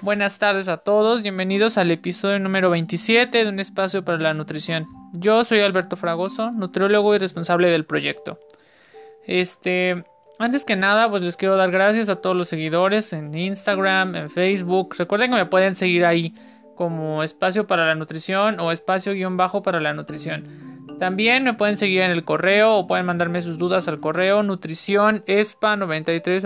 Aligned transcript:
Buenas 0.00 0.38
tardes 0.38 0.68
a 0.68 0.76
todos, 0.76 1.24
bienvenidos 1.24 1.76
al 1.76 1.90
episodio 1.90 2.38
número 2.38 2.70
27 2.70 3.44
de 3.44 3.50
Un 3.50 3.58
espacio 3.58 4.04
para 4.04 4.18
la 4.18 4.32
nutrición. 4.32 4.86
Yo 5.12 5.42
soy 5.42 5.58
Alberto 5.58 5.96
Fragoso, 5.96 6.52
nutriólogo 6.52 7.16
y 7.16 7.18
responsable 7.18 7.68
del 7.68 7.84
proyecto. 7.84 8.38
Este, 9.26 10.04
antes 10.38 10.64
que 10.64 10.76
nada, 10.76 11.10
pues 11.10 11.22
les 11.22 11.36
quiero 11.36 11.56
dar 11.56 11.72
gracias 11.72 12.08
a 12.10 12.20
todos 12.20 12.36
los 12.36 12.46
seguidores 12.46 13.12
en 13.12 13.36
Instagram, 13.36 14.14
en 14.14 14.30
Facebook. 14.30 14.94
Recuerden 14.96 15.32
que 15.32 15.36
me 15.36 15.46
pueden 15.46 15.74
seguir 15.74 16.04
ahí 16.04 16.32
como 16.76 17.24
espacio 17.24 17.66
para 17.66 17.84
la 17.84 17.96
nutrición 17.96 18.60
o 18.60 18.70
espacio 18.70 19.14
guion 19.14 19.36
bajo 19.36 19.62
para 19.62 19.80
la 19.80 19.94
nutrición. 19.94 20.44
También 21.00 21.42
me 21.42 21.54
pueden 21.54 21.76
seguir 21.76 22.02
en 22.02 22.12
el 22.12 22.24
correo 22.24 22.76
o 22.76 22.86
pueden 22.86 23.04
mandarme 23.04 23.42
sus 23.42 23.58
dudas 23.58 23.88
al 23.88 24.00
correo 24.00 24.44
nutricionespa93 24.44 26.44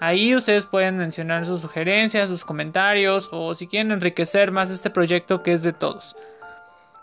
Ahí 0.00 0.34
ustedes 0.34 0.64
pueden 0.64 0.96
mencionar 0.96 1.44
sus 1.44 1.60
sugerencias, 1.60 2.30
sus 2.30 2.44
comentarios 2.44 3.28
o 3.32 3.54
si 3.54 3.66
quieren 3.66 3.92
enriquecer 3.92 4.50
más 4.50 4.70
este 4.70 4.88
proyecto 4.88 5.42
que 5.42 5.52
es 5.52 5.62
de 5.62 5.74
todos. 5.74 6.16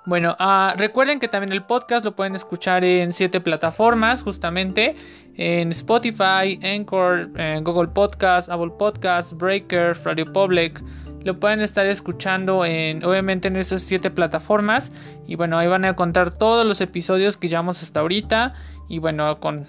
Bueno, 0.07 0.37
uh, 0.39 0.75
recuerden 0.77 1.19
que 1.19 1.27
también 1.27 1.51
el 1.51 1.63
podcast 1.63 2.05
lo 2.05 2.15
pueden 2.15 2.33
escuchar 2.33 2.85
en 2.85 3.11
siete 3.11 3.41
plataformas, 3.41 4.23
justamente 4.23 4.95
en 5.35 5.71
Spotify, 5.73 6.57
Anchor, 6.63 7.29
Google 7.61 7.89
Podcast, 7.89 8.49
Apple 8.49 8.71
Podcasts, 8.79 9.35
Breaker, 9.35 9.97
Radio 10.03 10.25
Public. 10.31 10.81
Lo 11.25 11.39
pueden 11.39 11.59
estar 11.59 11.85
escuchando 11.85 12.63
en, 12.63 13.03
obviamente, 13.03 13.49
en 13.49 13.57
esas 13.57 13.81
siete 13.81 14.09
plataformas. 14.09 14.93
Y 15.27 15.35
bueno, 15.35 15.57
ahí 15.57 15.67
van 15.67 15.83
a 15.83 15.93
contar 15.95 16.33
todos 16.33 16.65
los 16.65 16.79
episodios 16.79 17.35
que 17.35 17.49
llevamos 17.49 17.83
hasta 17.83 17.99
ahorita. 17.99 18.53
Y 18.87 18.99
bueno, 18.99 19.41
con 19.41 19.67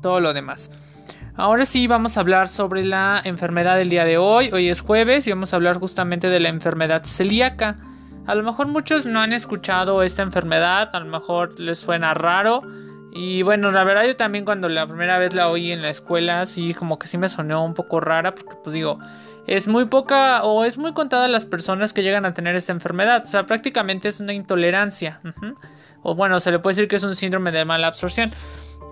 todo 0.00 0.20
lo 0.20 0.32
demás. 0.32 0.70
Ahora 1.40 1.64
sí 1.64 1.86
vamos 1.86 2.18
a 2.18 2.20
hablar 2.20 2.50
sobre 2.50 2.84
la 2.84 3.18
enfermedad 3.24 3.78
del 3.78 3.88
día 3.88 4.04
de 4.04 4.18
hoy. 4.18 4.50
Hoy 4.52 4.68
es 4.68 4.82
jueves 4.82 5.26
y 5.26 5.30
vamos 5.30 5.54
a 5.54 5.56
hablar 5.56 5.78
justamente 5.78 6.28
de 6.28 6.38
la 6.38 6.50
enfermedad 6.50 7.04
celíaca. 7.04 7.78
A 8.26 8.34
lo 8.34 8.42
mejor 8.42 8.66
muchos 8.66 9.06
no 9.06 9.20
han 9.20 9.32
escuchado 9.32 10.02
esta 10.02 10.20
enfermedad, 10.20 10.94
a 10.94 11.00
lo 11.00 11.06
mejor 11.06 11.58
les 11.58 11.78
suena 11.78 12.12
raro. 12.12 12.60
Y 13.14 13.40
bueno, 13.40 13.70
la 13.70 13.84
verdad 13.84 14.04
yo 14.04 14.16
también 14.16 14.44
cuando 14.44 14.68
la 14.68 14.86
primera 14.86 15.16
vez 15.16 15.32
la 15.32 15.48
oí 15.48 15.72
en 15.72 15.80
la 15.80 15.88
escuela, 15.88 16.44
sí, 16.44 16.74
como 16.74 16.98
que 16.98 17.06
sí 17.06 17.16
me 17.16 17.30
sonó 17.30 17.64
un 17.64 17.72
poco 17.72 18.00
rara, 18.00 18.34
porque 18.34 18.56
pues 18.62 18.74
digo, 18.74 18.98
es 19.46 19.66
muy 19.66 19.86
poca 19.86 20.42
o 20.42 20.66
es 20.66 20.76
muy 20.76 20.92
contada 20.92 21.26
las 21.26 21.46
personas 21.46 21.94
que 21.94 22.02
llegan 22.02 22.26
a 22.26 22.34
tener 22.34 22.54
esta 22.54 22.74
enfermedad. 22.74 23.22
O 23.24 23.26
sea, 23.26 23.46
prácticamente 23.46 24.08
es 24.08 24.20
una 24.20 24.34
intolerancia. 24.34 25.22
O 26.02 26.14
bueno, 26.14 26.38
se 26.38 26.50
le 26.50 26.58
puede 26.58 26.74
decir 26.74 26.88
que 26.88 26.96
es 26.96 27.04
un 27.04 27.14
síndrome 27.14 27.50
de 27.50 27.64
mala 27.64 27.86
absorción. 27.86 28.30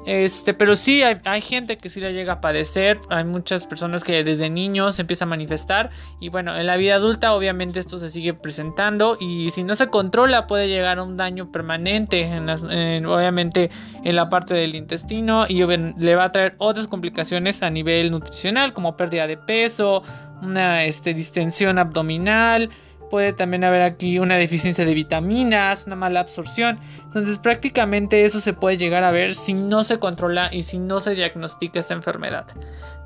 Este, 0.06 0.54
pero 0.54 0.74
sí, 0.74 1.02
hay, 1.02 1.40
gente 1.42 1.76
que 1.76 1.88
sí 1.88 2.00
la 2.00 2.10
llega 2.10 2.34
a 2.34 2.40
padecer. 2.40 3.00
Hay 3.10 3.24
muchas 3.24 3.66
personas 3.66 4.04
que 4.04 4.24
desde 4.24 4.48
niños 4.48 4.96
se 4.96 5.02
empieza 5.02 5.24
a 5.24 5.28
manifestar. 5.28 5.90
Y 6.18 6.30
bueno, 6.30 6.56
en 6.56 6.66
la 6.66 6.76
vida 6.76 6.94
adulta, 6.94 7.34
obviamente, 7.34 7.78
esto 7.78 7.98
se 7.98 8.08
sigue 8.08 8.32
presentando. 8.32 9.18
Y 9.20 9.50
si 9.50 9.64
no 9.64 9.76
se 9.76 9.88
controla, 9.88 10.46
puede 10.46 10.68
llegar 10.68 10.98
a 10.98 11.02
un 11.02 11.16
daño 11.16 11.52
permanente. 11.52 12.22
En 12.22 13.06
obviamente, 13.06 13.70
en 14.02 14.16
la 14.16 14.30
parte 14.30 14.54
del 14.54 14.74
intestino. 14.74 15.46
Y 15.46 15.64
le 15.66 16.14
va 16.14 16.24
a 16.24 16.32
traer 16.32 16.54
otras 16.58 16.88
complicaciones 16.88 17.62
a 17.62 17.70
nivel 17.70 18.10
nutricional, 18.10 18.72
como 18.72 18.96
pérdida 18.96 19.26
de 19.26 19.36
peso, 19.36 20.02
una 20.40 20.84
este, 20.84 21.12
distensión 21.12 21.78
abdominal. 21.78 22.70
Puede 23.10 23.32
también 23.32 23.64
haber 23.64 23.82
aquí 23.82 24.18
una 24.18 24.36
deficiencia 24.36 24.84
de 24.84 24.94
vitaminas, 24.94 25.86
una 25.86 25.96
mala 25.96 26.20
absorción. 26.20 26.78
Entonces 27.04 27.38
prácticamente 27.38 28.24
eso 28.24 28.40
se 28.40 28.52
puede 28.52 28.76
llegar 28.76 29.04
a 29.04 29.10
ver 29.10 29.34
si 29.34 29.54
no 29.54 29.84
se 29.84 29.98
controla 29.98 30.50
y 30.52 30.62
si 30.62 30.78
no 30.78 31.00
se 31.00 31.14
diagnostica 31.14 31.80
esta 31.80 31.94
enfermedad. 31.94 32.46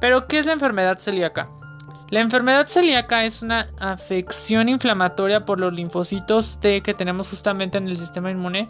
Pero 0.01 0.27
¿qué 0.27 0.39
es 0.39 0.47
la 0.47 0.53
enfermedad 0.53 0.99
celíaca? 0.99 1.49
La 2.13 2.21
enfermedad 2.21 2.69
celíaca 2.69 3.25
es 3.25 3.41
una 3.41 3.71
afección 3.79 4.69
inflamatoria 4.69 5.47
por 5.47 5.59
los 5.59 5.73
linfocitos 5.73 6.61
T 6.61 6.83
que 6.83 6.93
tenemos 6.93 7.31
justamente 7.31 7.79
en 7.79 7.89
el 7.89 7.97
sistema 7.97 8.31
inmune, 8.31 8.69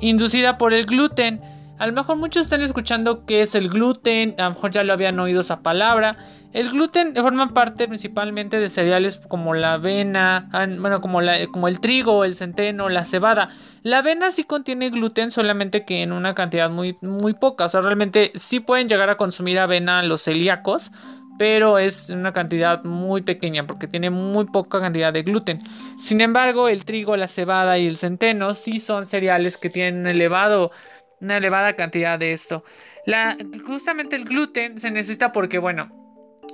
inducida 0.00 0.56
por 0.56 0.72
el 0.72 0.86
gluten. 0.86 1.40
A 1.78 1.86
lo 1.86 1.92
mejor 1.92 2.16
muchos 2.16 2.44
están 2.44 2.62
escuchando 2.62 3.26
qué 3.26 3.42
es 3.42 3.54
el 3.54 3.68
gluten, 3.68 4.34
a 4.38 4.44
lo 4.44 4.50
mejor 4.54 4.70
ya 4.70 4.82
lo 4.82 4.94
habían 4.94 5.18
oído 5.20 5.42
esa 5.42 5.60
palabra. 5.60 6.16
El 6.54 6.70
gluten 6.70 7.14
forma 7.14 7.52
parte 7.52 7.86
principalmente 7.86 8.58
de 8.58 8.70
cereales 8.70 9.18
como 9.28 9.52
la 9.52 9.74
avena, 9.74 10.48
bueno, 10.78 11.02
como, 11.02 11.20
como 11.52 11.68
el 11.68 11.80
trigo, 11.80 12.24
el 12.24 12.34
centeno, 12.34 12.88
la 12.88 13.04
cebada. 13.04 13.50
La 13.82 13.98
avena 13.98 14.30
sí 14.30 14.44
contiene 14.44 14.88
gluten, 14.88 15.30
solamente 15.30 15.84
que 15.84 16.02
en 16.02 16.12
una 16.12 16.34
cantidad 16.34 16.70
muy, 16.70 16.96
muy 17.02 17.34
poca. 17.34 17.66
O 17.66 17.68
sea, 17.68 17.82
realmente 17.82 18.32
sí 18.36 18.60
pueden 18.60 18.88
llegar 18.88 19.10
a 19.10 19.18
consumir 19.18 19.58
avena 19.58 20.02
los 20.02 20.22
celíacos, 20.22 20.92
pero 21.38 21.78
es 21.78 22.08
una 22.08 22.32
cantidad 22.32 22.82
muy 22.84 23.20
pequeña 23.20 23.66
porque 23.66 23.86
tiene 23.86 24.08
muy 24.08 24.46
poca 24.46 24.80
cantidad 24.80 25.12
de 25.12 25.22
gluten. 25.22 25.58
Sin 25.98 26.22
embargo, 26.22 26.68
el 26.68 26.86
trigo, 26.86 27.16
la 27.16 27.28
cebada 27.28 27.78
y 27.78 27.86
el 27.86 27.98
centeno 27.98 28.54
sí 28.54 28.78
son 28.78 29.04
cereales 29.04 29.58
que 29.58 29.68
tienen 29.68 30.06
elevado 30.06 30.70
una 31.26 31.36
elevada 31.36 31.74
cantidad 31.76 32.18
de 32.18 32.32
esto. 32.32 32.64
Justamente 33.66 34.16
el 34.16 34.24
gluten 34.24 34.80
se 34.80 34.90
necesita 34.90 35.32
porque, 35.32 35.58
bueno, 35.58 35.92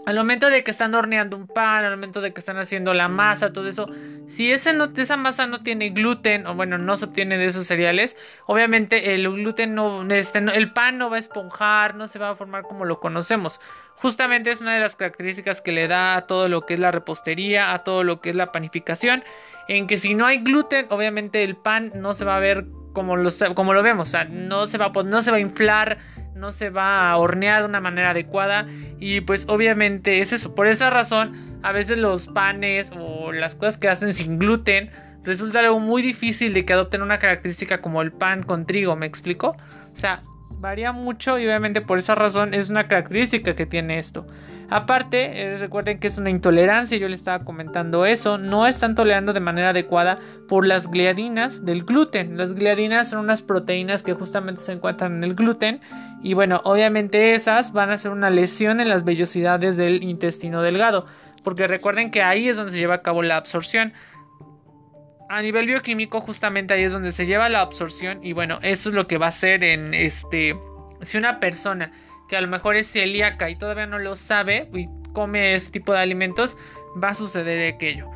al 0.05 0.17
momento 0.17 0.51
de 0.51 0.65
que 0.65 0.73
están 0.73 0.95
horneando 0.95 1.37
un 1.37 1.47
pan, 1.47 1.85
al 1.85 1.93
momento 1.93 2.21
de 2.21 2.33
que 2.33 2.41
están 2.41 2.57
haciendo 2.57 2.93
la 2.93 3.07
masa, 3.07 3.53
todo 3.53 3.69
eso, 3.69 3.87
si 4.27 4.53
no, 4.75 4.89
esa 4.97 5.17
masa 5.17 5.47
no 5.47 5.63
tiene 5.63 5.91
gluten, 5.91 6.47
o 6.47 6.55
bueno, 6.55 6.77
no 6.77 6.97
se 6.97 7.05
obtiene 7.05 7.39
de 7.39 7.47
esos 7.47 7.67
cereales, 7.67 8.17
obviamente 8.47 9.15
el 9.15 9.31
gluten 9.31 9.75
no, 9.75 10.03
este, 10.11 10.41
el 10.41 10.73
pan 10.73 10.99
no 10.99 11.09
va 11.09 11.17
a 11.17 11.21
esponjar, 11.21 11.95
no 11.95 12.09
se 12.09 12.19
va 12.19 12.31
a 12.31 12.37
formar 12.37 12.63
como 12.65 12.85
lo 12.85 12.99
conocemos. 12.99 13.61
Justamente 13.97 14.51
es 14.51 14.61
una 14.61 14.75
de 14.75 14.81
las 14.81 14.97
características 14.97 15.61
que 15.61 15.71
le 15.71 15.87
da 15.87 16.17
a 16.17 16.27
todo 16.27 16.49
lo 16.49 16.67
que 16.67 16.75
es 16.75 16.81
la 16.81 16.91
repostería, 16.91 17.73
a 17.73 17.85
todo 17.85 18.03
lo 18.03 18.21
que 18.21 18.31
es 18.31 18.37
la 18.37 18.51
panificación, 18.51 19.23
en 19.69 19.87
que 19.87 19.99
si 19.99 20.15
no 20.15 20.27
hay 20.27 20.39
gluten, 20.39 20.87
obviamente 20.91 21.45
el 21.45 21.57
pan 21.57 21.93
no 21.95 22.15
se 22.15 22.25
va 22.25 22.37
a 22.37 22.41
ver 22.41 22.65
como 22.93 23.17
lo, 23.17 23.31
como 23.55 23.75
lo 23.75 23.83
vemos, 23.83 24.09
o 24.09 24.11
sea, 24.11 24.25
no 24.25 24.67
se, 24.67 24.79
va 24.79 24.87
a, 24.87 25.03
no 25.03 25.23
se 25.23 25.31
va 25.31 25.37
a 25.39 25.41
inflar, 25.41 25.99
no 26.35 26.53
se 26.53 26.71
va 26.71 27.11
a 27.11 27.17
hornear 27.17 27.63
de 27.63 27.69
una 27.69 27.81
manera 27.81 28.11
adecuada 28.11 28.67
y 28.99 29.21
pues 29.23 29.47
obviamente 29.49 30.21
es 30.21 30.33
eso, 30.33 30.55
por 30.55 30.67
esa 30.67 30.91
razón 30.91 31.59
a 31.63 31.73
veces 31.73 31.99
los 31.99 32.27
panes 32.27 32.93
o 32.99 33.33
las 33.33 33.55
cosas 33.55 33.77
que 33.77 33.89
hacen 33.89 34.13
sin 34.13 34.39
gluten 34.39 34.91
resulta 35.25 35.61
algo 35.61 35.79
muy 35.79 36.03
difícil 36.03 36.53
de 36.55 36.65
que 36.65 36.73
adopten 36.73 37.03
una 37.03 37.19
característica 37.19 37.81
como 37.81 38.03
el 38.03 38.13
pan 38.13 38.43
con 38.43 38.67
trigo, 38.67 38.97
¿me 38.97 39.07
explico? 39.07 39.57
O 39.93 39.97
sea, 39.97 40.23
varía 40.63 40.93
mucho 40.93 41.41
y 41.41 41.45
obviamente 41.45 41.81
por 41.81 41.99
esa 41.99 42.15
razón 42.15 42.55
es 42.55 42.71
una 42.71 42.87
característica 42.87 43.55
que 43.55 43.67
tiene 43.67 43.99
esto. 43.99 44.25
Aparte, 44.71 45.43
eh, 45.43 45.59
recuerden 45.59 45.99
que 45.99 46.07
es 46.07 46.19
una 46.19 46.31
intolerancia, 46.31 46.97
yo 46.97 47.09
les 47.09 47.19
estaba 47.19 47.45
comentando 47.45 48.07
eso, 48.07 48.39
no 48.39 48.69
están 48.69 48.95
tolerando 48.95 49.33
de 49.33 49.41
manera 49.41 49.71
adecuada 49.71 50.19
por 50.49 50.65
las 50.65 50.87
gliadinas 50.87 51.65
del 51.65 51.83
gluten. 51.83 52.39
Las 52.39 52.55
gliadinas 52.55 53.11
son 53.11 53.25
unas 53.25 53.43
proteínas 53.43 54.05
que 54.05 54.15
justamente 54.15 54.63
se 54.63 54.73
encuentran 54.73 55.17
en 55.17 55.25
el 55.25 55.35
gluten 55.35 55.81
y 56.23 56.35
bueno, 56.35 56.61
obviamente 56.65 57.35
esas 57.35 57.73
van 57.73 57.91
a 57.91 57.99
ser 57.99 58.13
una 58.13 58.31
lesión 58.31 58.81
en 58.81 58.89
las 58.89 59.05
vellosidades 59.05 59.77
del 59.77 60.05
intestino 60.05 60.63
delgado, 60.63 61.07
porque 61.43 61.67
recuerden 61.67 62.13
que 62.13 62.23
ahí 62.23 62.49
es 62.49 62.57
donde 62.57 62.71
se 62.71 62.79
lleva 62.79 62.95
a 62.95 63.03
cabo 63.03 63.25
la 63.25 63.37
absorción 63.37 63.93
a 65.33 65.41
nivel 65.41 65.67
bioquímico 65.67 66.21
justamente 66.21 66.75
ahí 66.75 66.83
es 66.83 66.93
donde 66.93 67.11
se 67.11 67.25
lleva 67.25 67.49
la 67.49 67.63
absorción 67.63 68.19
y 68.23 68.35
bueno, 68.35 68.59
eso 68.61 68.91
es 68.91 68.95
lo 68.95 69.07
que 69.07 69.17
va 69.17 69.29
a 69.29 69.33
ser 69.33 69.65
en 69.65 69.95
este 69.95 70.55
si 71.01 71.17
una 71.17 71.41
persona 71.41 71.91
que 72.29 72.37
a 72.37 72.43
lo 72.43 72.49
mejor 72.49 72.77
es 72.77 72.93
celíaca 72.93 73.49
y 73.49 73.57
todavía 73.57 73.87
no 73.87 73.99
lo 73.99 74.15
sabe 74.15 74.69
y 74.75 74.89
come 75.15 75.55
este 75.55 75.71
tipo 75.71 75.95
de 75.95 76.01
alimentos, 76.01 76.59
va 77.03 77.11
a 77.11 77.15
suceder 77.15 77.73
aquello. 77.73 78.11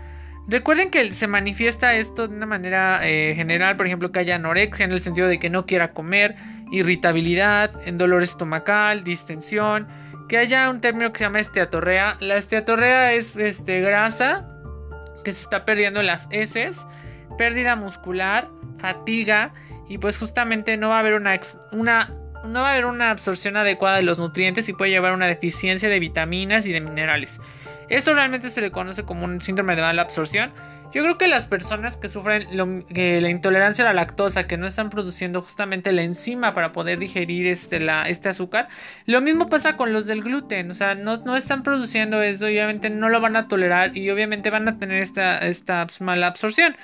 Recuerden 0.46 0.90
que 0.90 1.10
se 1.14 1.26
manifiesta 1.26 1.96
esto 1.96 2.28
de 2.28 2.36
una 2.36 2.44
manera 2.44 3.00
eh, 3.02 3.32
general, 3.34 3.76
por 3.76 3.86
ejemplo, 3.86 4.12
que 4.12 4.18
haya 4.18 4.36
anorexia 4.36 4.84
en 4.84 4.92
el 4.92 5.00
sentido 5.00 5.26
de 5.26 5.38
que 5.38 5.48
no 5.48 5.64
quiera 5.64 5.92
comer, 5.92 6.36
irritabilidad, 6.70 7.70
dolor 7.94 8.22
estomacal, 8.24 9.04
distensión, 9.04 9.88
que 10.28 10.36
haya 10.36 10.68
un 10.68 10.82
término 10.82 11.12
que 11.12 11.18
se 11.18 11.24
llama 11.24 11.40
esteatorrea. 11.40 12.18
La 12.20 12.36
esteatorrea 12.36 13.14
es 13.14 13.36
este, 13.36 13.80
grasa 13.80 14.46
que 15.24 15.32
se 15.32 15.40
está 15.40 15.64
perdiendo 15.64 16.00
en 16.00 16.06
las 16.06 16.28
heces 16.30 16.86
pérdida 17.36 17.76
muscular, 17.76 18.48
fatiga 18.78 19.52
y 19.88 19.98
pues 19.98 20.18
justamente 20.18 20.76
no 20.76 20.88
va 20.88 20.96
a 20.96 21.00
haber 21.00 21.14
una, 21.14 21.38
una 21.72 22.12
no 22.44 22.62
va 22.62 22.70
a 22.70 22.72
haber 22.72 22.86
una 22.86 23.10
absorción 23.10 23.56
adecuada 23.56 23.96
de 23.96 24.02
los 24.02 24.18
nutrientes 24.18 24.68
y 24.68 24.72
puede 24.72 24.90
llevar 24.90 25.12
a 25.12 25.14
una 25.14 25.26
deficiencia 25.26 25.88
de 25.88 25.98
vitaminas 25.98 26.66
y 26.66 26.72
de 26.72 26.80
minerales. 26.80 27.40
Esto 27.88 28.14
realmente 28.14 28.50
se 28.50 28.60
le 28.60 28.70
conoce 28.70 29.04
como 29.04 29.24
un 29.24 29.40
síndrome 29.40 29.76
de 29.76 29.82
mala 29.82 30.02
absorción. 30.02 30.52
Yo 30.92 31.02
creo 31.02 31.18
que 31.18 31.28
las 31.28 31.46
personas 31.46 31.96
que 31.96 32.08
sufren 32.08 32.46
la 32.50 33.30
intolerancia 33.30 33.84
a 33.84 33.88
la 33.88 33.92
lactosa, 33.92 34.46
que 34.46 34.56
no 34.56 34.66
están 34.66 34.88
produciendo 34.90 35.42
justamente 35.42 35.92
la 35.92 36.02
enzima 36.02 36.54
para 36.54 36.72
poder 36.72 36.98
digerir 36.98 37.46
este, 37.46 37.80
la, 37.80 38.08
este 38.08 38.28
azúcar, 38.28 38.68
lo 39.04 39.20
mismo 39.20 39.48
pasa 39.48 39.76
con 39.76 39.92
los 39.92 40.06
del 40.06 40.22
gluten, 40.22 40.70
o 40.70 40.74
sea, 40.74 40.94
no, 40.94 41.18
no, 41.18 41.36
están 41.36 41.62
produciendo 41.62 42.22
eso 42.22 42.48
y 42.48 42.58
obviamente 42.58 42.88
no 42.88 43.08
lo 43.08 43.20
van 43.20 43.36
a 43.36 43.46
tolerar 43.46 43.96
y 43.96 44.08
obviamente 44.10 44.48
van 44.50 44.68
a 44.68 44.78
tener 44.78 45.02
esta, 45.02 45.38
esta 45.38 45.86
mala 46.00 46.28
absorción. 46.28 46.76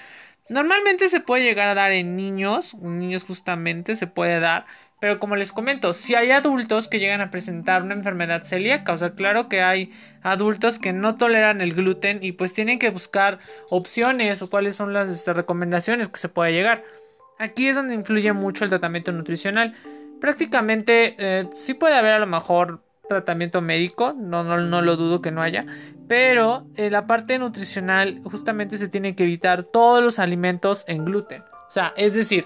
Normalmente 0.48 1.08
se 1.08 1.20
puede 1.20 1.44
llegar 1.44 1.68
a 1.68 1.74
dar 1.74 1.92
en 1.92 2.16
niños, 2.16 2.74
niños 2.74 3.24
justamente 3.24 3.96
se 3.96 4.06
puede 4.06 4.40
dar, 4.40 4.66
Pero 5.00 5.18
como 5.18 5.34
les 5.34 5.50
comento, 5.52 5.94
si 5.94 6.14
hay 6.14 6.30
adultos 6.30 6.88
que 6.88 7.00
llegan 7.00 7.20
a 7.20 7.30
presentar 7.30 7.82
una 7.82 7.94
enfermedad 7.94 8.44
celíaca, 8.44 8.92
o 8.92 8.98
sea, 8.98 9.14
claro 9.14 9.48
que 9.48 9.60
hay 9.60 9.90
adultos 10.22 10.78
que 10.78 10.92
no 10.92 11.16
toleran 11.16 11.60
el 11.60 11.74
gluten 11.74 12.20
y 12.22 12.32
pues 12.32 12.52
tienen 12.52 12.78
que 12.78 12.90
buscar 12.90 13.40
opciones 13.70 14.42
o 14.42 14.50
cuáles 14.50 14.76
son 14.76 14.92
las 14.92 15.08
este, 15.08 15.32
recomendaciones 15.32 16.08
que 16.08 16.18
se 16.18 16.28
puede 16.28 16.52
llegar. 16.52 16.84
Aquí 17.38 17.66
es 17.66 17.76
donde 17.76 17.94
influye 17.94 18.32
mucho 18.32 18.64
el 18.64 18.70
tratamiento 18.70 19.10
nutricional. 19.10 19.74
Prácticamente 20.20 21.16
eh, 21.18 21.48
sí 21.54 21.74
puede 21.74 21.96
haber 21.96 22.12
a 22.12 22.20
lo 22.20 22.26
mejor 22.26 22.80
tratamiento 23.12 23.60
médico, 23.60 24.14
no, 24.16 24.44
no, 24.44 24.58
no 24.58 24.82
lo 24.82 24.96
dudo 24.96 25.22
que 25.22 25.30
no 25.30 25.42
haya, 25.42 25.66
pero 26.08 26.66
en 26.76 26.92
la 26.92 27.06
parte 27.06 27.38
nutricional 27.38 28.20
justamente 28.24 28.76
se 28.76 28.88
tiene 28.88 29.14
que 29.14 29.24
evitar 29.24 29.62
todos 29.62 30.02
los 30.02 30.18
alimentos 30.18 30.84
en 30.88 31.04
gluten. 31.04 31.42
O 31.42 31.70
sea, 31.74 31.94
es 31.96 32.14
decir, 32.14 32.44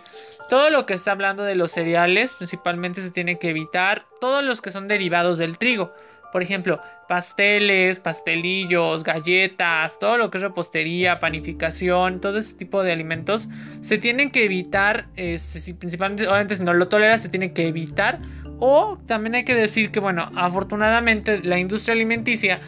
todo 0.48 0.70
lo 0.70 0.86
que 0.86 0.94
está 0.94 1.10
hablando 1.10 1.42
de 1.42 1.56
los 1.56 1.72
cereales 1.72 2.32
principalmente 2.32 3.02
se 3.02 3.10
tiene 3.10 3.38
que 3.40 3.50
evitar, 3.50 4.04
todos 4.20 4.44
los 4.44 4.60
que 4.60 4.70
son 4.70 4.86
derivados 4.86 5.38
del 5.38 5.58
trigo. 5.58 5.92
Por 6.30 6.42
ejemplo, 6.42 6.80
pasteles, 7.08 7.98
pastelillos, 7.98 9.02
galletas, 9.02 9.98
todo 9.98 10.16
lo 10.16 10.30
que 10.30 10.38
es 10.38 10.42
repostería, 10.42 11.18
panificación, 11.18 12.20
todo 12.20 12.38
ese 12.38 12.54
tipo 12.54 12.82
de 12.82 12.92
alimentos 12.92 13.48
se 13.80 13.96
tienen 13.98 14.30
que 14.30 14.44
evitar, 14.44 15.08
si, 15.38 15.72
principalmente, 15.74 16.28
obviamente 16.28 16.56
si 16.56 16.62
no 16.62 16.74
lo 16.74 16.88
toleras, 16.88 17.22
se 17.22 17.28
tiene 17.28 17.52
que 17.52 17.68
evitar. 17.68 18.20
O 18.58 18.98
también 19.06 19.34
hay 19.34 19.44
que 19.44 19.54
decir 19.54 19.90
que, 19.90 20.00
bueno, 20.00 20.30
afortunadamente 20.34 21.40
la 21.42 21.58
industria 21.58 21.94
alimenticia 21.94 22.60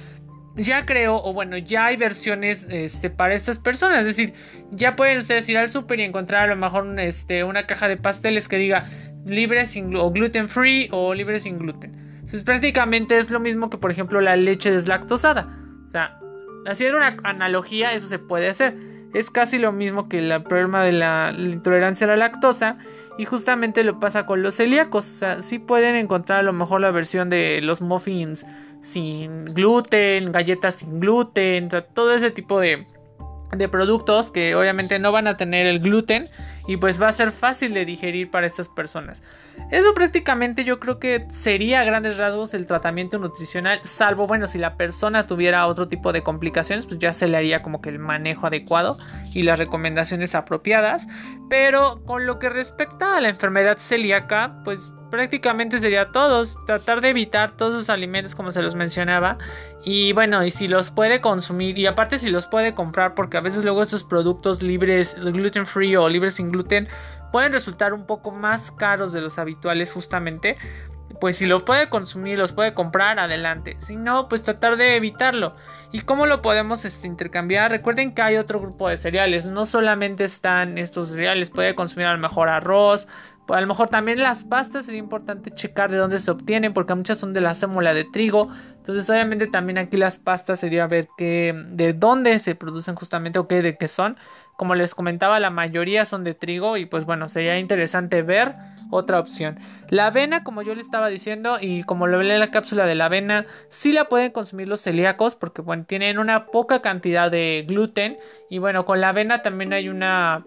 ya 0.58 0.84
creo, 0.84 1.22
o 1.22 1.32
bueno, 1.32 1.56
ya 1.56 1.86
hay 1.86 1.96
versiones 1.96 2.66
este, 2.70 3.10
para 3.10 3.34
estas 3.34 3.58
personas. 3.58 4.00
Es 4.00 4.06
decir, 4.06 4.32
ya 4.70 4.96
pueden 4.96 5.18
ustedes 5.18 5.48
ir 5.48 5.56
al 5.56 5.70
super 5.70 6.00
y 6.00 6.02
encontrar 6.02 6.44
a 6.50 6.54
lo 6.54 6.56
mejor 6.56 6.98
este, 6.98 7.44
una 7.44 7.66
caja 7.66 7.88
de 7.88 7.96
pasteles 7.96 8.48
que 8.48 8.56
diga 8.56 8.86
libre 9.24 9.66
sin 9.66 9.94
o 9.96 10.10
gluten 10.10 10.48
free 10.48 10.88
o 10.90 11.14
libre 11.14 11.38
sin 11.40 11.58
gluten. 11.58 11.92
Entonces 12.14 12.42
prácticamente 12.42 13.18
es 13.18 13.30
lo 13.30 13.40
mismo 13.40 13.70
que 13.70 13.78
por 13.78 13.90
ejemplo 13.90 14.20
la 14.20 14.36
leche 14.36 14.70
deslactosada. 14.70 15.48
O 15.86 15.90
sea, 15.90 16.18
haciendo 16.66 16.98
una 16.98 17.16
analogía, 17.24 17.92
eso 17.94 18.08
se 18.08 18.18
puede 18.18 18.48
hacer. 18.48 18.74
Es 19.14 19.30
casi 19.30 19.58
lo 19.58 19.72
mismo 19.72 20.08
que 20.08 20.18
el 20.18 20.42
problema 20.42 20.84
de 20.84 20.92
la, 20.92 21.32
la 21.32 21.48
intolerancia 21.48 22.06
a 22.06 22.10
la 22.10 22.16
lactosa. 22.16 22.78
Y 23.18 23.24
justamente 23.24 23.82
lo 23.82 23.98
pasa 23.98 24.26
con 24.26 24.42
los 24.42 24.56
celíacos. 24.56 25.10
O 25.10 25.14
sea, 25.14 25.42
sí 25.42 25.58
pueden 25.58 25.96
encontrar 25.96 26.40
a 26.40 26.42
lo 26.42 26.52
mejor 26.52 26.80
la 26.80 26.90
versión 26.90 27.28
de 27.30 27.60
los 27.62 27.80
muffins 27.80 28.46
sin 28.80 29.44
gluten, 29.46 30.30
galletas 30.30 30.76
sin 30.76 31.00
gluten, 31.00 31.68
todo 31.94 32.14
ese 32.14 32.30
tipo 32.30 32.60
de, 32.60 32.86
de 33.52 33.68
productos 33.68 34.30
que 34.30 34.54
obviamente 34.54 34.98
no 34.98 35.12
van 35.12 35.26
a 35.26 35.36
tener 35.36 35.66
el 35.66 35.80
gluten 35.80 36.28
y 36.66 36.76
pues 36.76 37.00
va 37.00 37.08
a 37.08 37.12
ser 37.12 37.32
fácil 37.32 37.72
de 37.72 37.86
digerir 37.86 38.30
para 38.30 38.46
estas 38.46 38.68
personas. 38.68 39.22
Eso 39.70 39.94
prácticamente 39.94 40.64
yo 40.64 40.78
creo 40.78 40.98
que 40.98 41.26
sería 41.30 41.80
a 41.80 41.84
grandes 41.84 42.18
rasgos 42.18 42.52
el 42.52 42.66
tratamiento 42.66 43.18
nutricional, 43.18 43.80
salvo 43.82 44.26
bueno, 44.26 44.46
si 44.46 44.58
la 44.58 44.76
persona 44.76 45.26
tuviera 45.26 45.66
otro 45.66 45.88
tipo 45.88 46.12
de 46.12 46.22
complicaciones, 46.22 46.84
pues 46.84 46.98
ya 46.98 47.12
se 47.12 47.26
le 47.26 47.38
haría 47.38 47.62
como 47.62 47.80
que 47.80 47.88
el 47.88 47.98
manejo 47.98 48.46
adecuado 48.46 48.98
y 49.32 49.42
las 49.42 49.58
recomendaciones 49.58 50.34
apropiadas, 50.34 51.06
pero 51.48 52.04
con 52.04 52.26
lo 52.26 52.38
que 52.38 52.50
respecta 52.50 53.16
a 53.16 53.20
la 53.20 53.30
enfermedad 53.30 53.78
celíaca, 53.78 54.60
pues 54.64 54.92
prácticamente 55.10 55.78
sería 55.78 56.12
todos, 56.12 56.58
tratar 56.66 57.00
de 57.00 57.10
evitar 57.10 57.52
todos 57.52 57.74
los 57.74 57.90
alimentos 57.90 58.34
como 58.34 58.52
se 58.52 58.62
los 58.62 58.74
mencionaba 58.74 59.38
y 59.84 60.12
bueno, 60.12 60.44
y 60.44 60.50
si 60.50 60.68
los 60.68 60.90
puede 60.90 61.20
consumir 61.20 61.78
y 61.78 61.86
aparte 61.86 62.18
si 62.18 62.30
los 62.30 62.46
puede 62.46 62.74
comprar 62.74 63.14
porque 63.14 63.36
a 63.36 63.40
veces 63.40 63.64
luego 63.64 63.82
estos 63.82 64.04
productos 64.04 64.62
libres, 64.62 65.14
gluten 65.14 65.66
free 65.66 65.96
o 65.96 66.08
libres 66.08 66.34
sin 66.34 66.50
gluten 66.50 66.88
pueden 67.32 67.52
resultar 67.52 67.92
un 67.92 68.06
poco 68.06 68.30
más 68.30 68.70
caros 68.70 69.12
de 69.12 69.20
los 69.20 69.38
habituales 69.38 69.92
justamente, 69.92 70.56
pues 71.20 71.36
si 71.36 71.46
los 71.46 71.62
puede 71.62 71.88
consumir, 71.88 72.38
los 72.38 72.52
puede 72.52 72.74
comprar, 72.74 73.18
adelante. 73.18 73.76
Si 73.80 73.96
no, 73.96 74.28
pues 74.28 74.42
tratar 74.42 74.76
de 74.76 74.96
evitarlo. 74.96 75.54
¿Y 75.90 76.02
cómo 76.02 76.26
lo 76.26 76.42
podemos 76.42 76.84
este, 76.84 77.06
intercambiar? 77.06 77.70
Recuerden 77.70 78.14
que 78.14 78.22
hay 78.22 78.36
otro 78.36 78.60
grupo 78.60 78.88
de 78.88 78.96
cereales, 78.96 79.46
no 79.46 79.66
solamente 79.66 80.24
están 80.24 80.78
estos 80.78 81.08
cereales, 81.08 81.50
puede 81.50 81.74
consumir 81.74 82.06
a 82.06 82.12
lo 82.12 82.18
mejor 82.18 82.48
arroz, 82.48 83.08
a 83.48 83.60
lo 83.60 83.66
mejor 83.66 83.88
también 83.88 84.22
las 84.22 84.44
pastas 84.44 84.86
sería 84.86 85.00
importante 85.00 85.50
checar 85.50 85.90
de 85.90 85.96
dónde 85.96 86.18
se 86.18 86.30
obtienen, 86.30 86.72
porque 86.72 86.94
muchas 86.94 87.18
son 87.18 87.32
de 87.32 87.40
la 87.40 87.54
sémola 87.54 87.94
de 87.94 88.04
trigo. 88.04 88.48
Entonces, 88.76 89.08
obviamente, 89.08 89.46
también 89.46 89.78
aquí 89.78 89.96
las 89.96 90.18
pastas 90.18 90.60
sería 90.60 90.86
ver 90.86 91.08
qué, 91.16 91.54
de 91.70 91.92
dónde 91.92 92.38
se 92.38 92.54
producen 92.54 92.94
justamente 92.94 93.38
o 93.38 93.48
qué 93.48 93.62
de 93.62 93.76
qué 93.76 93.88
son. 93.88 94.16
Como 94.56 94.74
les 94.74 94.94
comentaba, 94.94 95.38
la 95.40 95.50
mayoría 95.50 96.04
son 96.04 96.24
de 96.24 96.34
trigo 96.34 96.76
y 96.76 96.86
pues 96.86 97.04
bueno, 97.04 97.28
sería 97.28 97.58
interesante 97.58 98.22
ver 98.22 98.54
otra 98.90 99.20
opción. 99.20 99.58
La 99.90 100.06
avena, 100.06 100.44
como 100.44 100.62
yo 100.62 100.74
le 100.74 100.80
estaba 100.80 101.08
diciendo 101.08 101.58
y 101.60 101.82
como 101.84 102.06
lo 102.06 102.16
hablé 102.16 102.34
en 102.34 102.40
la 102.40 102.50
cápsula 102.50 102.86
de 102.86 102.94
la 102.94 103.06
avena, 103.06 103.44
sí 103.68 103.92
la 103.92 104.06
pueden 104.08 104.32
consumir 104.32 104.68
los 104.68 104.80
celíacos 104.80 105.34
porque 105.34 105.62
bueno, 105.62 105.84
tienen 105.86 106.18
una 106.18 106.46
poca 106.46 106.80
cantidad 106.80 107.30
de 107.30 107.64
gluten 107.68 108.16
y 108.50 108.58
bueno, 108.58 108.84
con 108.84 109.00
la 109.00 109.10
avena 109.10 109.42
también 109.42 109.72
hay 109.72 109.88
una 109.88 110.42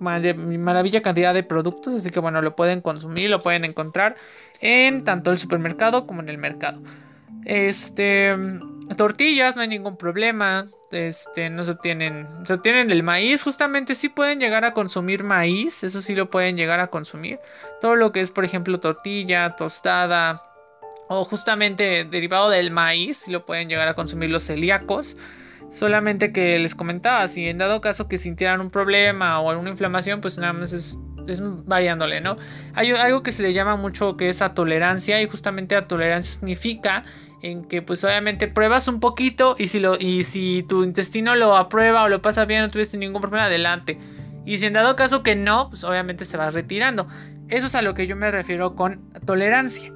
maravilla 0.00 1.02
cantidad 1.02 1.34
de 1.34 1.42
productos, 1.42 1.94
así 1.94 2.10
que 2.10 2.20
bueno, 2.20 2.42
lo 2.42 2.56
pueden 2.56 2.80
consumir, 2.80 3.30
lo 3.30 3.40
pueden 3.40 3.64
encontrar 3.64 4.16
en 4.60 5.04
tanto 5.04 5.30
el 5.30 5.38
supermercado 5.38 6.06
como 6.06 6.20
en 6.20 6.28
el 6.28 6.38
mercado. 6.38 6.80
Este, 7.44 8.34
tortillas, 8.96 9.56
no 9.56 9.62
hay 9.62 9.68
ningún 9.68 9.96
problema. 9.96 10.66
Este, 10.90 11.50
no 11.50 11.64
se 11.64 11.72
obtienen, 11.72 12.26
se 12.44 12.54
obtienen 12.54 12.88
del 12.88 13.02
maíz. 13.02 13.42
Justamente 13.42 13.94
sí 13.94 14.08
pueden 14.08 14.38
llegar 14.38 14.64
a 14.64 14.72
consumir 14.72 15.24
maíz, 15.24 15.82
eso 15.82 16.00
sí 16.00 16.14
lo 16.14 16.30
pueden 16.30 16.56
llegar 16.56 16.80
a 16.80 16.86
consumir. 16.86 17.38
Todo 17.80 17.96
lo 17.96 18.12
que 18.12 18.20
es, 18.20 18.30
por 18.30 18.44
ejemplo, 18.44 18.78
tortilla, 18.80 19.56
tostada 19.56 20.40
o 21.08 21.24
justamente 21.24 22.04
derivado 22.04 22.48
del 22.48 22.70
maíz, 22.70 23.28
lo 23.28 23.44
pueden 23.44 23.68
llegar 23.68 23.88
a 23.88 23.94
consumir 23.94 24.30
los 24.30 24.44
celíacos. 24.44 25.16
Solamente 25.74 26.32
que 26.32 26.56
les 26.60 26.72
comentaba, 26.72 27.26
si 27.26 27.48
en 27.48 27.58
dado 27.58 27.80
caso 27.80 28.06
que 28.06 28.16
sintieran 28.16 28.60
un 28.60 28.70
problema 28.70 29.40
o 29.40 29.50
alguna 29.50 29.70
inflamación, 29.70 30.20
pues 30.20 30.38
nada 30.38 30.52
más 30.52 30.72
es, 30.72 31.00
variándole, 31.66 32.20
¿no? 32.20 32.36
Hay 32.74 32.92
algo 32.92 33.24
que 33.24 33.32
se 33.32 33.42
le 33.42 33.52
llama 33.52 33.74
mucho 33.74 34.16
que 34.16 34.28
es 34.28 34.40
a 34.40 34.54
tolerancia 34.54 35.20
y 35.20 35.26
justamente 35.28 35.74
a 35.74 35.88
tolerancia 35.88 36.34
significa 36.34 37.02
en 37.42 37.64
que 37.64 37.82
pues 37.82 38.04
obviamente 38.04 38.46
pruebas 38.46 38.86
un 38.86 39.00
poquito 39.00 39.56
y 39.58 39.66
si, 39.66 39.80
lo, 39.80 39.98
y 39.98 40.22
si 40.22 40.62
tu 40.68 40.84
intestino 40.84 41.34
lo 41.34 41.56
aprueba 41.56 42.04
o 42.04 42.08
lo 42.08 42.22
pasa 42.22 42.44
bien 42.44 42.62
no 42.62 42.70
tuviste 42.70 42.96
ningún 42.96 43.20
problema, 43.20 43.46
adelante. 43.46 43.98
Y 44.46 44.58
si 44.58 44.66
en 44.66 44.74
dado 44.74 44.94
caso 44.94 45.24
que 45.24 45.34
no, 45.34 45.70
pues 45.70 45.82
obviamente 45.82 46.24
se 46.24 46.36
va 46.36 46.50
retirando. 46.50 47.08
Eso 47.48 47.66
es 47.66 47.74
a 47.74 47.82
lo 47.82 47.94
que 47.94 48.06
yo 48.06 48.14
me 48.14 48.30
refiero 48.30 48.76
con 48.76 49.10
tolerancia. 49.26 49.92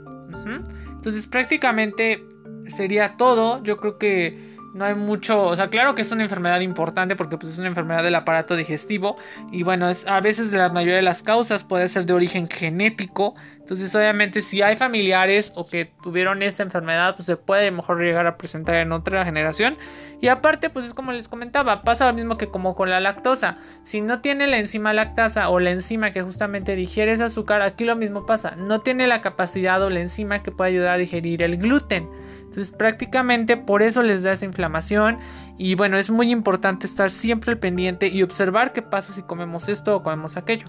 Entonces 0.91 1.29
prácticamente 1.29 2.21
sería 2.67 3.17
todo. 3.17 3.63
Yo 3.63 3.77
creo 3.77 3.97
que 3.99 4.58
no 4.75 4.85
hay 4.85 4.95
mucho, 4.95 5.43
o 5.43 5.57
sea, 5.57 5.69
claro 5.69 5.95
que 5.95 6.03
es 6.03 6.13
una 6.13 6.23
enfermedad 6.23 6.61
importante 6.61 7.17
porque 7.17 7.39
pues 7.39 7.53
es 7.53 7.59
una 7.59 7.69
enfermedad 7.69 8.03
del 8.03 8.15
aparato 8.15 8.57
digestivo 8.57 9.17
y 9.51 9.63
bueno, 9.63 9.89
es, 9.89 10.07
a 10.07 10.21
veces 10.21 10.53
la 10.53 10.69
mayoría 10.69 10.97
de 10.97 11.03
las 11.03 11.23
causas 11.23 11.65
puede 11.65 11.89
ser 11.89 12.05
de 12.05 12.13
origen 12.13 12.49
genético, 12.49 13.35
entonces 13.59 13.95
obviamente 13.95 14.43
si 14.43 14.63
hay 14.63 14.77
familiares 14.77 15.53
o 15.57 15.67
que 15.67 15.91
tuvieron 16.03 16.43
esa 16.43 16.63
enfermedad, 16.63 17.15
pues 17.17 17.27
se 17.27 17.37
puede 17.37 17.71
mejor 17.71 18.01
llegar 18.01 18.27
a 18.27 18.37
presentar 18.37 18.77
en 18.77 18.93
otra 18.93 19.25
generación. 19.25 19.77
Y 20.21 20.29
aparte 20.29 20.69
pues 20.69 20.85
es 20.85 20.95
como 20.95 21.13
les 21.13 21.29
comentaba, 21.29 21.83
pasa 21.83 22.07
lo 22.07 22.13
mismo 22.13 22.37
que 22.37 22.49
como 22.49 22.75
con 22.75 22.91
la 22.91 22.99
lactosa, 22.99 23.59
si 23.85 24.01
no 24.01 24.21
tiene 24.21 24.49
la 24.49 24.59
enzima 24.59 24.93
lactasa 24.93 25.49
o 25.49 25.61
la 25.61 25.71
enzima 25.71 26.11
que 26.11 26.23
justamente 26.23 26.75
digiere 26.75 27.13
ese 27.13 27.25
azúcar, 27.25 27.63
aquí 27.63 27.85
lo 27.85 27.95
mismo 27.95 28.27
pasa, 28.27 28.57
no 28.57 28.81
tiene 28.81 29.07
la 29.07 29.23
capacidad 29.23 29.81
o 29.83 29.91
la 29.91 30.01
enzima 30.01 30.43
que 30.43 30.51
puede 30.51 30.71
ayudar 30.71 30.95
a 30.95 30.99
digerir 30.99 31.43
el 31.43 31.57
gluten. 31.57 32.09
Entonces 32.49 32.73
prácticamente 32.73 33.57
por 33.57 33.83
eso 33.83 34.03
les 34.03 34.23
da 34.23 34.33
esa 34.33 34.47
inflamación 34.47 35.19
y 35.59 35.75
bueno, 35.75 35.99
es 35.99 36.11
muy 36.11 36.31
importante 36.31 36.87
estar 36.87 37.11
siempre 37.11 37.53
al 37.53 37.59
pendiente 37.59 38.09
y 38.09 38.23
observar 38.23 38.73
qué 38.73 38.83
pasa 38.83 39.13
si 39.13 39.23
comemos 39.23 39.69
esto 39.69 39.97
o 39.97 40.03
comemos 40.03 40.37
aquello. 40.37 40.67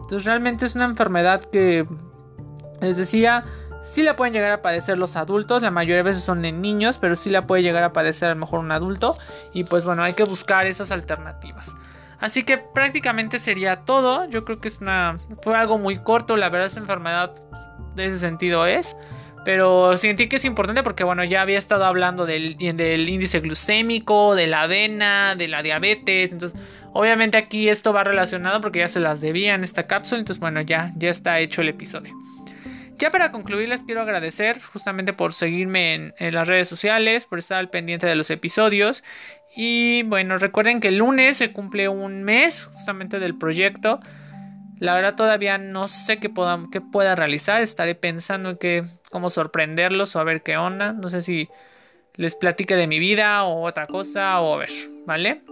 Entonces 0.00 0.24
realmente 0.24 0.64
es 0.64 0.76
una 0.76 0.84
enfermedad 0.84 1.44
que 1.44 1.86
les 2.80 2.96
decía, 2.96 3.44
sí 3.82 4.02
la 4.02 4.14
pueden 4.14 4.34
llegar 4.34 4.52
a 4.52 4.62
padecer 4.62 4.98
los 4.98 5.16
adultos, 5.16 5.62
la 5.62 5.72
mayoría 5.72 5.96
de 5.96 6.02
veces 6.04 6.22
son 6.22 6.44
en 6.44 6.62
niños, 6.62 6.98
pero 6.98 7.16
sí 7.16 7.28
la 7.28 7.46
puede 7.46 7.62
llegar 7.62 7.82
a 7.82 7.92
padecer 7.92 8.30
a 8.30 8.34
lo 8.34 8.40
mejor 8.40 8.60
un 8.60 8.70
adulto 8.70 9.18
y 9.52 9.64
pues 9.64 9.84
bueno, 9.84 10.04
hay 10.04 10.12
que 10.12 10.24
buscar 10.24 10.66
esas 10.66 10.92
alternativas. 10.92 11.74
Así 12.20 12.44
que 12.44 12.58
prácticamente 12.58 13.38
sería 13.38 13.84
todo. 13.84 14.24
Yo 14.28 14.44
creo 14.44 14.60
que 14.60 14.68
es 14.68 14.80
una 14.80 15.18
fue 15.42 15.56
algo 15.56 15.76
muy 15.76 15.98
corto, 15.98 16.36
la 16.36 16.48
verdad 16.48 16.68
esta 16.68 16.80
enfermedad 16.80 17.34
de 17.94 18.06
ese 18.06 18.18
sentido 18.18 18.66
es. 18.66 18.96
Pero 19.46 19.96
sentí 19.96 20.26
que 20.28 20.36
es 20.36 20.44
importante 20.44 20.82
porque, 20.82 21.04
bueno, 21.04 21.22
ya 21.22 21.40
había 21.40 21.56
estado 21.56 21.84
hablando 21.84 22.26
del, 22.26 22.56
del, 22.56 23.08
índice 23.08 23.38
glucémico, 23.38 24.34
de 24.34 24.48
la 24.48 24.62
avena, 24.62 25.36
de 25.36 25.46
la 25.46 25.62
diabetes. 25.62 26.32
Entonces, 26.32 26.60
obviamente 26.92 27.36
aquí 27.36 27.68
esto 27.68 27.92
va 27.92 28.02
relacionado 28.02 28.60
porque 28.60 28.80
ya 28.80 28.88
se 28.88 28.98
las 28.98 29.20
debía 29.20 29.54
en 29.54 29.62
esta 29.62 29.86
cápsula. 29.86 30.18
Entonces, 30.18 30.40
bueno, 30.40 30.62
ya, 30.62 30.90
ya 30.96 31.10
está 31.10 31.38
hecho 31.38 31.62
el 31.62 31.68
episodio. 31.68 32.12
Ya 32.98 33.12
para 33.12 33.30
concluir, 33.30 33.68
les 33.68 33.84
quiero 33.84 34.02
agradecer 34.02 34.60
justamente 34.60 35.12
por 35.12 35.32
seguirme 35.32 36.12
en, 36.18 36.34
las 36.34 36.48
redes 36.48 36.68
sociales, 36.68 37.24
por 37.24 37.38
estar 37.38 37.58
al 37.58 37.70
pendiente 37.70 38.08
de 38.08 38.16
los 38.16 38.30
episodios. 38.30 39.04
Y 39.54 40.02
bueno, 40.02 40.38
recuerden 40.38 40.80
que 40.80 40.88
el 40.88 40.96
lunes 40.96 41.36
se 41.36 41.52
cumple 41.52 41.88
un 41.88 42.24
mes 42.24 42.64
justamente 42.64 43.20
del 43.20 43.38
proyecto. 43.38 44.00
La 44.80 44.96
verdad 44.96 45.14
todavía 45.14 45.56
no 45.56 45.86
sé 45.86 46.18
qué, 46.18 46.30
pueda, 46.30 46.58
qué 46.72 46.80
pueda 46.80 47.14
realizar. 47.14 47.62
Estaré 47.62 47.94
pensando 47.94 48.50
en 48.50 48.56
que, 48.56 48.82
cómo 49.10 49.30
sorprenderlos 49.30 50.16
o 50.16 50.20
a 50.20 50.24
ver 50.24 50.42
qué 50.42 50.56
onda. 50.56 50.92
No 50.92 51.10
sé 51.10 51.22
si 51.22 51.48
les 52.14 52.34
platique 52.34 52.76
de 52.76 52.86
mi 52.86 52.98
vida 52.98 53.44
o 53.44 53.66
otra 53.66 53.86
cosa 53.86 54.40
o 54.40 54.54
a 54.54 54.58
ver, 54.58 54.70
¿vale? 55.06 55.42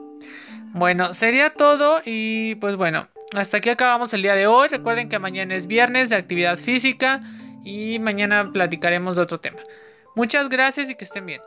Bueno, 0.73 1.15
sería 1.15 1.51
todo 1.51 2.03
y 2.05 2.57
pues 2.57 2.77
bueno, 2.77 3.09
hasta 3.33 3.59
aquí 3.59 3.71
acabamos 3.71 4.13
el 4.15 4.23
día 4.23 4.35
de 4.35 4.47
hoy. 4.47 4.69
Recuerden 4.69 5.09
que 5.09 5.19
mañana 5.19 5.55
es 5.55 5.67
viernes 5.67 6.11
de 6.11 6.17
actividad 6.17 6.59
física 6.59 7.21
y 7.65 7.99
mañana 7.99 8.51
platicaremos 8.53 9.17
de 9.17 9.23
otro 9.23 9.41
tema. 9.41 9.59
Muchas 10.15 10.49
gracias 10.49 10.91
y 10.91 10.95
que 10.95 11.05
estén 11.05 11.27
bien. 11.27 11.41